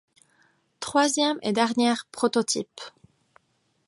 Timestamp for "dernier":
1.53-1.93